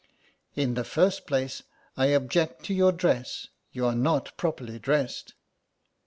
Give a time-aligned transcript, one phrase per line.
[0.55, 1.61] "In the first place
[1.95, 5.35] I object to your dress; you are not properly dressed."